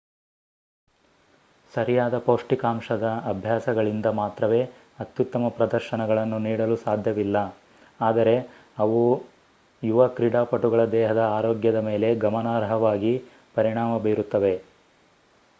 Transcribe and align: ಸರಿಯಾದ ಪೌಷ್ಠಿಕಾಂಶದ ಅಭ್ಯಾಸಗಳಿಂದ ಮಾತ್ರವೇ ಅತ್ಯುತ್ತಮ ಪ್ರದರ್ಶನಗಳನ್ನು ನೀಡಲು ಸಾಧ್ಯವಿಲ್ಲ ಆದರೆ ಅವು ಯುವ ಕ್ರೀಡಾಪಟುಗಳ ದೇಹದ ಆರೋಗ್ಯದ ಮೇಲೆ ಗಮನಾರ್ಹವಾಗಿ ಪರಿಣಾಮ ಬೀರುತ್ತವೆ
ಸರಿಯಾದ 1.73 2.15
ಪೌಷ್ಠಿಕಾಂಶದ 2.17 3.07
ಅಭ್ಯಾಸಗಳಿಂದ 3.25 4.05
ಮಾತ್ರವೇ 4.05 4.61
ಅತ್ಯುತ್ತಮ 4.99 5.49
ಪ್ರದರ್ಶನಗಳನ್ನು 5.49 6.39
ನೀಡಲು 6.39 6.75
ಸಾಧ್ಯವಿಲ್ಲ 6.75 7.37
ಆದರೆ 7.99 8.35
ಅವು 8.77 9.03
ಯುವ 9.83 10.07
ಕ್ರೀಡಾಪಟುಗಳ 10.07 10.85
ದೇಹದ 10.91 11.21
ಆರೋಗ್ಯದ 11.37 11.79
ಮೇಲೆ 11.81 12.15
ಗಮನಾರ್ಹವಾಗಿ 12.15 13.13
ಪರಿಣಾಮ 13.55 13.93
ಬೀರುತ್ತವೆ 13.97 14.53